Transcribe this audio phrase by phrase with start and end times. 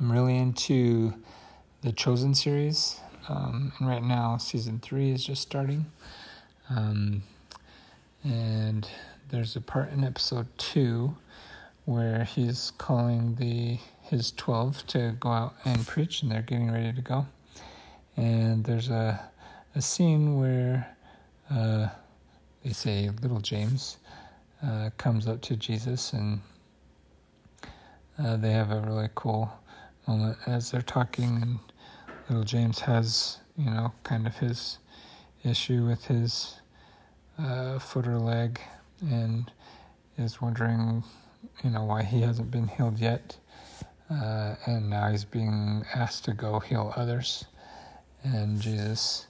[0.00, 1.12] I'm really into
[1.82, 5.86] the Chosen series, um, and right now season three is just starting.
[6.70, 7.24] Um,
[8.22, 8.88] and
[9.30, 11.16] there's a part in episode two
[11.84, 16.92] where he's calling the his twelve to go out and preach, and they're getting ready
[16.92, 17.26] to go.
[18.16, 19.28] And there's a
[19.74, 20.96] a scene where
[21.50, 21.88] uh,
[22.62, 23.96] they say little James
[24.64, 26.40] uh, comes up to Jesus and
[28.18, 29.50] uh, they have a really cool
[30.46, 31.58] as they're talking, and
[32.28, 34.78] little James has, you know, kind of his
[35.44, 36.60] issue with his
[37.38, 38.60] uh, foot or leg,
[39.00, 39.50] and
[40.16, 41.04] is wondering,
[41.62, 43.36] you know, why he hasn't been healed yet,
[44.10, 47.44] uh, and now he's being asked to go heal others,
[48.24, 49.26] and Jesus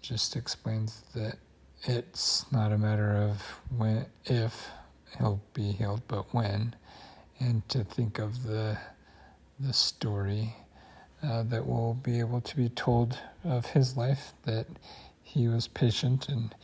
[0.00, 1.36] just explains that
[1.84, 3.42] it's not a matter of
[3.76, 4.70] when, if
[5.18, 6.74] he'll be healed, but when.
[7.40, 8.78] And to think of the
[9.62, 10.54] the story
[11.22, 14.66] uh, that will be able to be told of his life that
[15.22, 16.54] he was patient and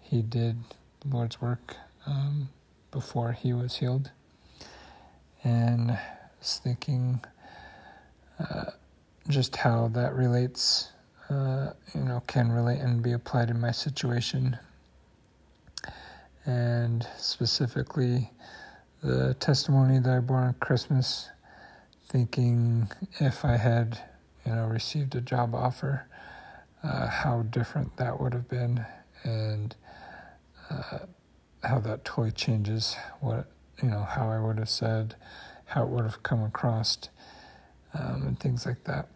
[0.00, 0.56] he did
[1.00, 2.48] the Lord's work um,
[2.90, 4.10] before he was healed.
[5.44, 6.00] And I
[6.38, 7.20] was thinking
[8.40, 8.70] uh,
[9.28, 10.90] just how that relates,
[11.30, 14.58] uh, you know, can relate and be applied in my situation.
[16.44, 18.30] And specifically,
[19.02, 21.28] the testimony that I bore on Christmas,
[22.08, 24.00] thinking if I had,
[24.46, 26.06] you know, received a job offer,
[26.82, 28.84] uh, how different that would have been,
[29.24, 29.74] and
[30.70, 30.98] uh,
[31.62, 33.46] how that totally changes what
[33.82, 35.16] you know how I would have said,
[35.66, 36.98] how it would have come across,
[37.94, 39.08] um, and things like that.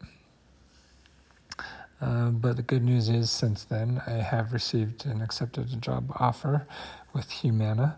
[2.00, 6.12] Uh, but the good news is, since then, I have received and accepted a job
[6.18, 6.66] offer
[7.12, 7.96] with Humana.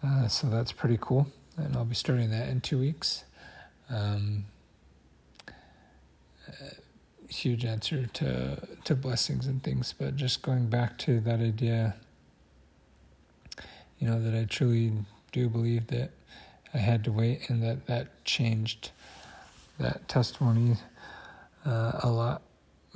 [0.00, 1.26] Uh, so that's pretty cool.
[1.56, 3.24] And I'll be starting that in two weeks.
[3.92, 4.46] Um,
[6.48, 6.70] uh,
[7.28, 11.94] huge answer to, to blessings and things, but just going back to that idea,
[13.98, 14.92] you know, that I truly
[15.30, 16.10] do believe that
[16.74, 18.90] I had to wait and that that changed
[19.78, 20.76] that testimony
[21.66, 22.42] uh, a lot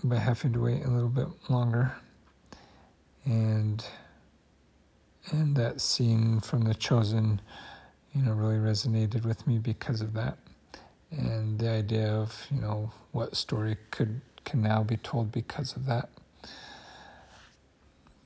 [0.04, 1.92] by having to wait a little bit longer.
[3.24, 3.84] And
[5.32, 7.40] and that scene from The Chosen,
[8.14, 10.38] you know, really resonated with me because of that,
[11.10, 15.86] and the idea of you know what story could can now be told because of
[15.86, 16.08] that.